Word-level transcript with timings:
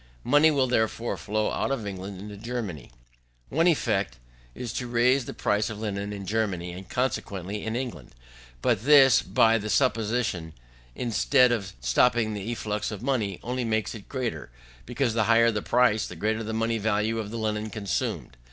Money 0.23 0.49
will, 0.49 0.65
therefore, 0.65 1.15
flow 1.15 1.51
out 1.51 1.69
of 1.69 1.85
England 1.85 2.19
into 2.19 2.35
Germany. 2.35 2.89
One 3.49 3.67
effect 3.67 4.17
is 4.55 4.73
to 4.73 4.87
raise 4.87 5.25
the 5.25 5.33
price 5.35 5.69
of 5.69 5.77
linen 5.79 6.11
in 6.11 6.25
Germany, 6.25 6.71
and, 6.73 6.89
consequently, 6.89 7.63
in 7.63 7.75
England. 7.75 8.15
But 8.63 8.81
this, 8.83 9.21
by 9.21 9.59
the 9.59 9.69
supposition, 9.69 10.53
instead 10.95 11.51
of 11.51 11.73
stopping 11.81 12.33
the 12.33 12.51
efflux 12.51 12.89
of 12.89 13.03
money, 13.03 13.39
only 13.43 13.63
makes 13.63 13.93
it 13.93 14.09
greater, 14.09 14.49
because 14.87 15.13
the 15.13 15.25
higher 15.25 15.51
the 15.51 15.61
price, 15.61 16.07
the 16.07 16.15
greater 16.15 16.41
the 16.43 16.51
money 16.51 16.79
value 16.79 17.19
of 17.19 17.29
the 17.29 17.37
linen 17.37 17.69
consumed. 17.69 18.37